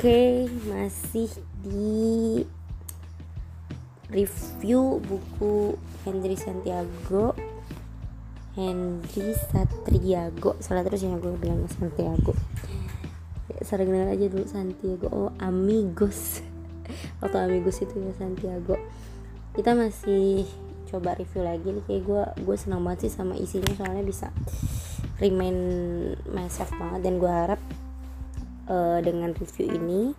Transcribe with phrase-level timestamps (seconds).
[0.00, 1.28] Oke, masih
[1.60, 2.40] di
[4.08, 5.76] review buku
[6.08, 7.36] Henry Santiago.
[8.56, 12.32] Henry Satriago salah terus yang gue bilang Santiago.
[13.52, 15.06] Ya, sering dengar aja dulu Santiago.
[15.12, 16.40] Oh amigos.
[17.20, 18.80] Waktu amigos itu ya Santiago.
[19.52, 20.48] Kita masih
[20.88, 21.84] coba review lagi nih.
[21.84, 24.32] Kayak gue gue senang banget sih sama isinya soalnya bisa
[25.20, 25.60] remind
[26.32, 27.04] myself banget.
[27.04, 27.60] Dan gue harap
[28.70, 30.14] uh, dengan review ini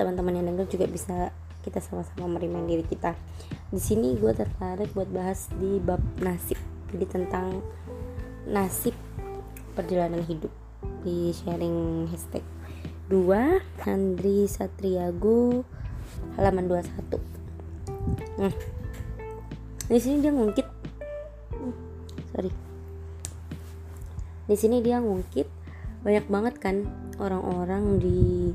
[0.00, 1.16] teman-teman yang denger juga bisa
[1.62, 3.12] kita sama-sama merimain diri kita.
[3.68, 6.56] Di sini gue tertarik buat bahas di bab nasib.
[6.90, 7.60] Jadi tentang
[8.48, 8.96] nasib
[9.76, 10.50] perjalanan hidup
[11.04, 12.44] di sharing hashtag
[13.08, 15.64] 2 Andri Satriago
[16.36, 17.20] halaman 21
[18.36, 18.52] nah
[19.84, 20.64] di sini dia ngungkit.
[22.32, 22.48] Sorry.
[24.48, 25.44] Di sini dia ngungkit.
[26.00, 28.52] Banyak banget kan orang-orang di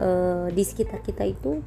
[0.00, 1.62] uh, di sekitar kita itu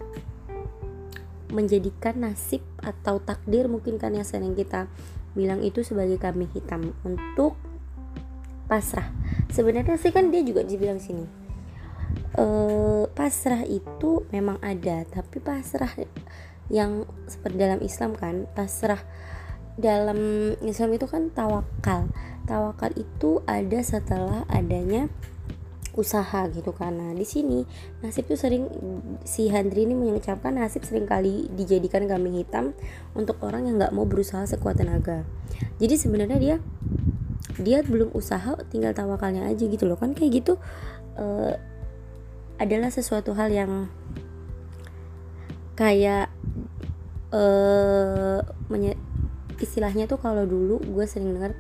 [1.50, 4.86] menjadikan nasib atau takdir mungkin kan yang sering kita
[5.34, 7.58] bilang itu sebagai kambing hitam untuk
[8.70, 9.10] pasrah.
[9.50, 11.40] Sebenarnya sih kan dia juga dibilang sini
[12.36, 12.46] e,
[13.14, 15.92] pasrah itu memang ada tapi pasrah
[16.70, 19.02] yang seperti dalam Islam kan pasrah
[19.80, 22.12] dalam Islam itu kan tawakal.
[22.44, 25.08] Tawakal itu ada setelah adanya
[26.00, 27.68] usaha gitu karena di sini
[28.00, 28.72] nasib tuh sering
[29.28, 32.72] si Handri ini mengucapkan nasib sering kali dijadikan kambing hitam
[33.14, 35.28] untuk orang yang nggak mau berusaha sekuat tenaga.
[35.84, 36.56] Jadi sebenarnya dia
[37.60, 40.00] dia belum usaha tinggal tawakalnya aja gitu loh.
[40.00, 40.56] Kan kayak gitu
[41.20, 41.54] uh,
[42.56, 43.92] adalah sesuatu hal yang
[45.76, 46.32] kayak
[47.36, 48.44] uh,
[49.60, 51.56] istilahnya tuh kalau dulu gue sering dengar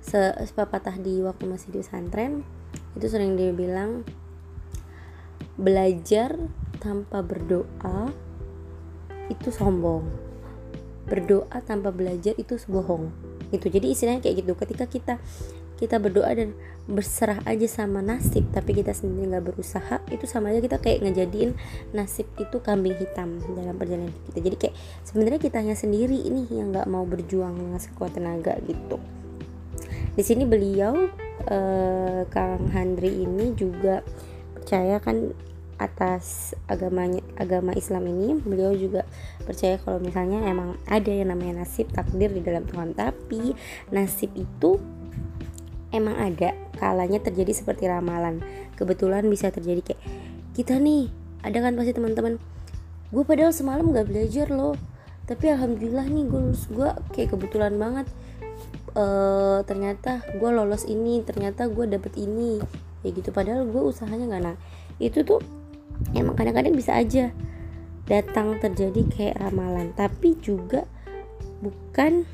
[0.00, 0.16] se
[0.48, 2.46] sepatah di waktu masih di pesantren
[2.98, 4.02] itu sering dia bilang
[5.60, 6.34] belajar
[6.80, 8.10] tanpa berdoa
[9.30, 10.08] itu sombong.
[11.06, 13.12] Berdoa tanpa belajar itu bohong.
[13.54, 14.52] Itu jadi istilahnya kayak gitu.
[14.58, 15.14] Ketika kita
[15.80, 16.52] kita berdoa dan
[16.84, 21.56] berserah aja sama nasib tapi kita sendiri nggak berusaha itu sama aja kita kayak ngejadiin
[21.96, 24.38] nasib itu kambing hitam dalam perjalanan kita.
[24.44, 24.74] Jadi kayak
[25.08, 29.00] sebenarnya kita hanya sendiri ini yang nggak mau berjuang dengan sekuat tenaga gitu.
[30.12, 31.08] Di sini beliau
[31.46, 34.04] eh, Kang Handri ini juga
[34.52, 35.32] percaya kan
[35.80, 38.36] atas agamanya agama Islam ini.
[38.36, 39.08] Beliau juga
[39.42, 42.92] percaya kalau misalnya emang ada yang namanya nasib takdir di dalam Tuhan.
[42.92, 43.56] Tapi
[43.88, 44.76] nasib itu
[45.90, 48.44] emang ada kalanya terjadi seperti ramalan.
[48.76, 50.02] Kebetulan bisa terjadi kayak
[50.52, 51.08] kita nih
[51.40, 52.36] ada kan pasti teman-teman?
[53.10, 54.76] Gue padahal semalam gak belajar loh.
[55.24, 56.42] Tapi alhamdulillah nih gue
[56.76, 58.06] gue kayak kebetulan banget
[58.94, 62.58] uh, ternyata gue lolos ini ternyata gue dapet ini
[63.04, 63.30] ya gitu.
[63.30, 64.56] Padahal gue usahanya nggak nah
[65.00, 65.40] itu tuh
[66.16, 67.32] emang kadang-kadang bisa aja
[68.06, 69.94] datang terjadi kayak ramalan.
[69.94, 70.86] Tapi juga
[71.60, 72.24] bukan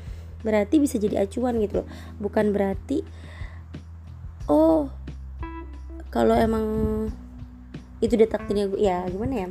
[0.41, 1.87] berarti bisa jadi acuan gitu loh.
[2.21, 3.03] Bukan berarti
[4.47, 4.89] oh
[6.07, 6.65] kalau emang
[7.99, 9.49] itu udah takdirnya gue ya gimana ya?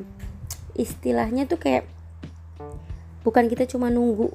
[0.77, 1.89] Istilahnya tuh kayak
[3.27, 4.31] bukan kita cuma nunggu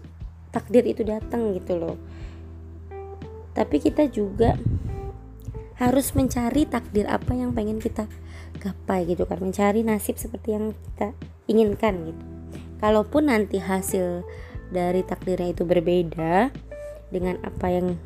[0.52, 1.96] takdir itu datang gitu loh
[3.52, 4.56] tapi kita juga
[5.82, 8.06] harus mencari takdir apa yang pengen kita
[8.62, 9.42] gapai gitu kan.
[9.42, 11.18] Mencari nasib seperti yang kita
[11.50, 12.24] inginkan gitu.
[12.78, 14.22] Kalaupun nanti hasil
[14.70, 16.54] dari takdirnya itu berbeda
[17.10, 17.98] dengan apa yang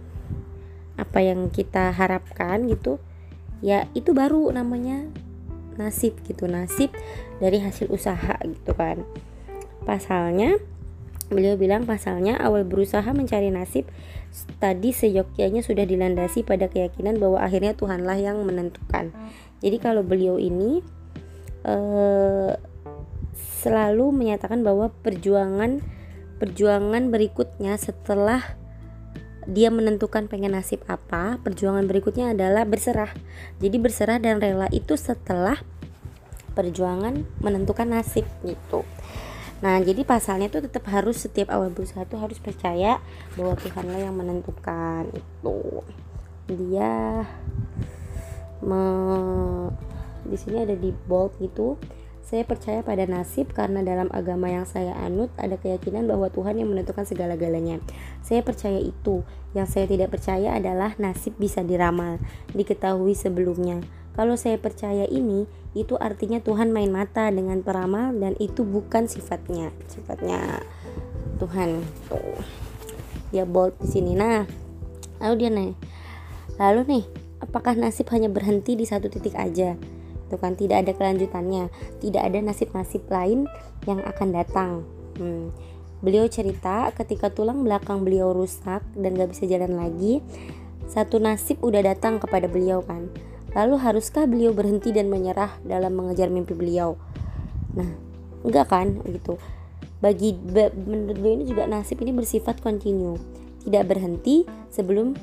[0.96, 2.98] apa yang kita harapkan gitu
[3.60, 5.12] ya itu baru namanya
[5.76, 6.48] nasib gitu.
[6.48, 6.96] Nasib
[7.44, 9.04] dari hasil usaha gitu kan.
[9.84, 10.56] Pasalnya
[11.30, 13.90] beliau bilang pasalnya awal berusaha mencari nasib
[14.60, 19.16] tadi seyogyanya sudah dilandasi pada keyakinan bahwa akhirnya Tuhanlah yang menentukan.
[19.64, 20.84] Jadi kalau beliau ini
[21.64, 22.54] uh,
[23.64, 25.82] selalu menyatakan bahwa perjuangan
[26.38, 28.44] perjuangan berikutnya setelah
[29.46, 33.14] dia menentukan pengen nasib apa, perjuangan berikutnya adalah berserah.
[33.62, 35.62] Jadi berserah dan rela itu setelah
[36.58, 38.82] perjuangan menentukan nasib gitu.
[39.64, 43.00] Nah, jadi pasalnya tuh tetap harus setiap awal berusaha tuh harus percaya
[43.40, 45.60] bahwa Tuhanlah yang menentukan itu.
[46.52, 47.24] Dia
[48.62, 48.84] me
[50.26, 51.78] di sini ada di bold gitu.
[52.26, 56.74] Saya percaya pada nasib karena dalam agama yang saya anut ada keyakinan bahwa Tuhan yang
[56.74, 57.78] menentukan segala-galanya.
[58.26, 59.22] Saya percaya itu.
[59.54, 62.18] Yang saya tidak percaya adalah nasib bisa diramal,
[62.58, 63.86] diketahui sebelumnya.
[64.16, 65.44] Kalau saya percaya ini,
[65.76, 69.76] itu artinya Tuhan main mata dengan peramal dan itu bukan sifatnya.
[69.92, 70.64] Sifatnya
[71.38, 71.84] Tuhan.
[72.08, 72.40] Tuh.
[73.36, 74.16] Ya bold di sini.
[74.16, 74.48] Nah,
[75.20, 75.76] lalu dia nih.
[76.56, 77.04] Lalu nih,
[77.44, 79.76] apakah nasib hanya berhenti di satu titik aja?
[80.26, 81.70] gitu kan tidak ada kelanjutannya
[82.02, 83.46] tidak ada nasib-nasib lain
[83.86, 84.72] yang akan datang
[85.22, 85.54] hmm.
[86.02, 90.20] beliau cerita ketika tulang belakang beliau rusak dan gak bisa jalan lagi
[90.90, 93.08] satu nasib udah datang kepada beliau kan
[93.56, 97.00] lalu haruskah beliau berhenti dan menyerah dalam mengejar mimpi beliau?
[97.74, 97.90] Nah
[98.44, 99.40] enggak kan gitu.
[100.04, 100.36] Bagi
[100.76, 103.18] menurut beliau ini juga nasib ini bersifat kontinu
[103.66, 105.18] tidak berhenti sebelum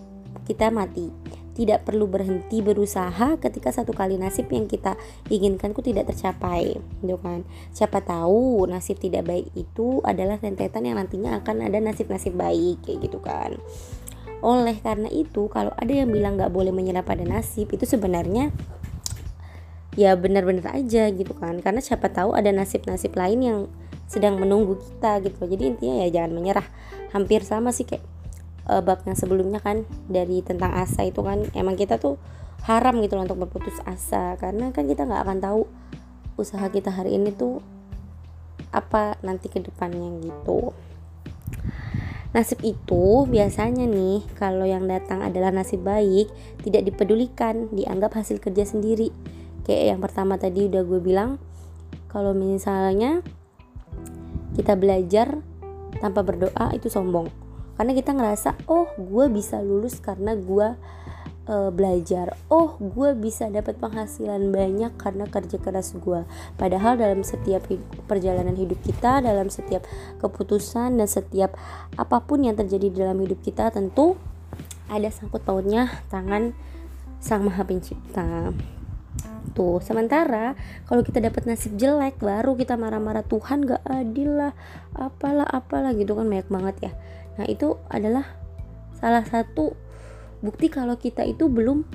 [0.48, 1.12] kita mati.
[1.52, 4.96] Tidak perlu berhenti berusaha ketika satu kali nasib yang kita
[5.28, 7.44] inginkan ku tidak tercapai gitu kan.
[7.76, 13.04] Siapa tahu nasib tidak baik itu adalah rentetan yang nantinya akan ada nasib-nasib baik kayak
[13.04, 13.60] gitu kan
[14.42, 18.50] oleh karena itu kalau ada yang bilang nggak boleh menyerah pada nasib itu sebenarnya
[19.94, 21.62] ya benar-benar aja gitu kan.
[21.62, 23.58] Karena siapa tahu ada nasib-nasib lain yang
[24.10, 25.46] sedang menunggu kita gitu.
[25.46, 26.66] Jadi intinya ya jangan menyerah.
[27.14, 28.02] Hampir sama sih kayak
[28.66, 31.46] uh, bab yang sebelumnya kan dari tentang asa itu kan.
[31.54, 32.18] Emang kita tuh
[32.66, 34.34] haram gitu loh untuk berputus asa.
[34.42, 35.60] Karena kan kita nggak akan tahu
[36.40, 37.60] usaha kita hari ini tuh
[38.72, 40.72] apa nanti ke depannya gitu
[42.32, 46.32] nasib itu biasanya nih kalau yang datang adalah nasib baik
[46.64, 49.12] tidak dipedulikan dianggap hasil kerja sendiri.
[49.68, 51.36] Kayak yang pertama tadi udah gue bilang
[52.08, 53.20] kalau misalnya
[54.56, 55.40] kita belajar
[56.00, 57.28] tanpa berdoa itu sombong.
[57.76, 60.76] Karena kita ngerasa oh gue bisa lulus karena gue
[61.48, 66.22] uh, belajar oh gue bisa dapat penghasilan banyak karena kerja keras gue
[66.58, 69.86] padahal dalam setiap hidup, perjalanan hidup kita dalam setiap
[70.22, 71.54] keputusan dan setiap
[71.98, 74.14] apa pun yang terjadi dalam hidup kita tentu
[74.92, 76.52] ada sangkut pautnya tangan
[77.22, 78.50] sang maha pencipta.
[79.52, 80.58] Tuh sementara
[80.90, 84.52] kalau kita dapat nasib jelek baru kita marah-marah Tuhan gak adil lah
[84.96, 86.92] apalah apalah gitu kan banyak banget ya.
[87.40, 88.28] Nah, itu adalah
[88.96, 89.72] salah satu
[90.42, 91.86] bukti kalau kita itu belum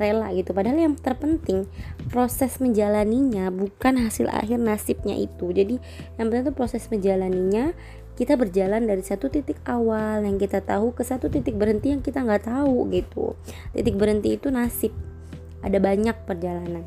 [0.00, 0.56] rela gitu.
[0.56, 1.68] Padahal yang terpenting
[2.08, 5.52] proses menjalaninya bukan hasil akhir nasibnya itu.
[5.52, 5.76] Jadi
[6.16, 7.76] yang penting itu proses menjalaninya
[8.12, 12.22] kita berjalan dari satu titik awal yang kita tahu ke satu titik berhenti yang kita
[12.22, 13.36] nggak tahu gitu.
[13.74, 14.92] Titik berhenti itu nasib.
[15.62, 16.84] Ada banyak perjalanan.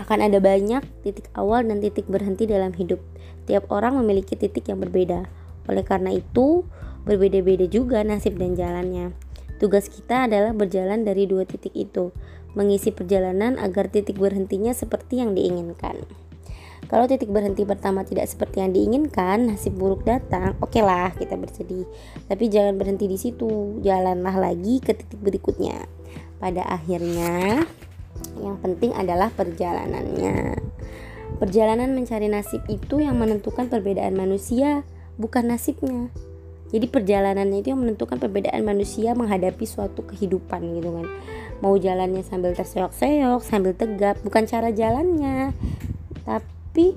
[0.00, 2.98] Akan ada banyak titik awal dan titik berhenti dalam hidup.
[3.46, 6.66] Tiap orang memiliki titik yang berbeda oleh karena itu,
[7.02, 9.14] berbeda-beda juga nasib dan jalannya.
[9.58, 12.10] Tugas kita adalah berjalan dari dua titik itu,
[12.58, 16.02] mengisi perjalanan agar titik berhentinya seperti yang diinginkan.
[16.90, 21.38] Kalau titik berhenti pertama tidak seperti yang diinginkan, nasib buruk datang, oke okay lah kita
[21.38, 21.86] bersedih.
[22.26, 25.88] Tapi jangan berhenti di situ, jalanlah lagi ke titik berikutnya.
[26.42, 27.62] Pada akhirnya,
[28.42, 30.58] yang penting adalah perjalanannya.
[31.38, 34.82] Perjalanan mencari nasib itu yang menentukan perbedaan manusia
[35.16, 36.10] bukan nasibnya
[36.72, 41.06] jadi perjalanannya itu yang menentukan perbedaan manusia menghadapi suatu kehidupan gitu kan.
[41.60, 45.52] Mau jalannya sambil terseok-seok sambil tegap bukan cara jalannya.
[46.24, 46.96] Tapi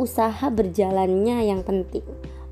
[0.00, 2.02] usaha berjalannya yang penting.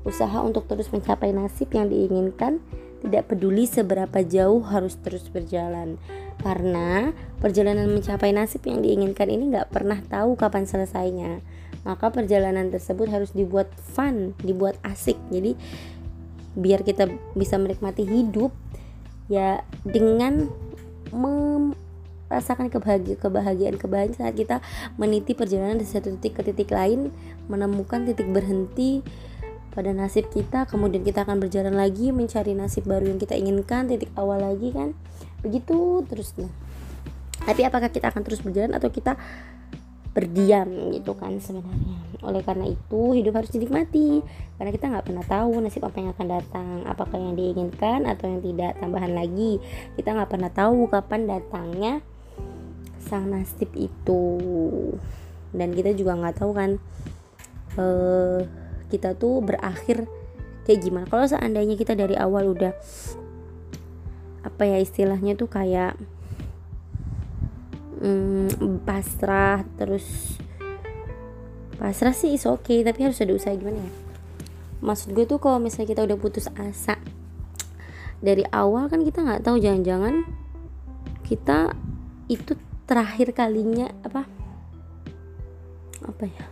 [0.05, 2.61] Usaha untuk terus mencapai nasib yang diinginkan
[3.01, 5.97] tidak peduli seberapa jauh harus terus berjalan.
[6.39, 7.09] Karena
[7.41, 11.41] perjalanan mencapai nasib yang diinginkan ini nggak pernah tahu kapan selesainya.
[11.83, 15.15] Maka perjalanan tersebut harus dibuat fun, dibuat asik.
[15.31, 15.55] Jadi
[16.57, 18.53] biar kita bisa menikmati hidup
[19.29, 20.49] ya dengan
[21.13, 24.61] merasakan kebahagiaan kebahagiaan kebahagiaan saat kita
[24.97, 27.13] meniti perjalanan dari satu titik ke titik lain,
[27.49, 29.01] menemukan titik berhenti
[29.69, 34.09] pada nasib kita, kemudian kita akan berjalan lagi mencari nasib baru yang kita inginkan, titik
[34.17, 34.97] awal lagi kan.
[35.45, 36.49] Begitu terusnya.
[37.45, 39.15] Tapi apakah kita akan terus berjalan atau kita
[40.11, 41.97] berdiam gitu kan sebenarnya.
[42.25, 44.25] Oleh karena itu hidup harus dinikmati
[44.57, 46.77] karena kita nggak pernah tahu nasib apa yang akan datang.
[46.89, 49.61] Apakah yang diinginkan atau yang tidak tambahan lagi
[49.95, 51.93] kita nggak pernah tahu kapan datangnya
[52.99, 54.33] sang nasib itu.
[55.49, 56.77] Dan kita juga nggak tahu kan
[57.77, 58.41] uh,
[58.89, 60.09] kita tuh berakhir
[60.65, 61.05] kayak gimana.
[61.09, 62.73] Kalau seandainya kita dari awal udah
[64.39, 65.99] apa ya istilahnya tuh kayak
[67.99, 70.35] hmm, pasrah terus
[71.75, 73.91] pasrah sih is oke okay, tapi harus ada usaha gimana ya?
[74.79, 76.95] Maksud gue tuh kalau misalnya kita udah putus asa
[78.19, 80.27] dari awal kan kita nggak tahu jangan-jangan
[81.23, 81.75] kita
[82.31, 82.55] itu
[82.87, 84.25] terakhir kalinya apa?
[86.03, 86.45] Apa ya?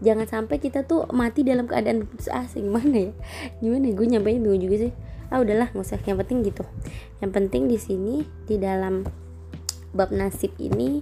[0.00, 3.12] Jangan sampai kita tuh mati dalam keadaan putus asa gimana ya?
[3.60, 3.90] Gimana?
[3.92, 4.92] Gue nyampe bingung juga sih.
[5.28, 6.00] Ah udahlah nggak usah.
[6.06, 6.64] Yang penting gitu.
[7.18, 8.14] Yang penting di sini
[8.46, 9.25] di dalam
[9.96, 11.00] bab nasib ini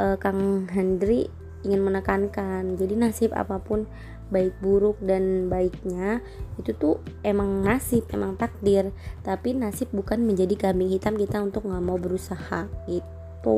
[0.00, 1.28] uh, Kang Hendri
[1.62, 2.80] ingin menekankan.
[2.80, 3.84] Jadi nasib apa pun
[4.26, 6.18] baik buruk dan baiknya
[6.58, 8.90] itu tuh emang nasib emang takdir.
[9.22, 13.56] Tapi nasib bukan menjadi kambing hitam kita untuk nggak mau berusaha gitu.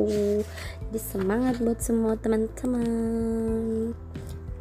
[0.91, 3.95] Jadi semangat buat semua teman-teman.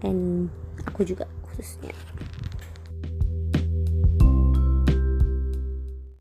[0.05, 0.53] And
[0.85, 1.91] aku juga khususnya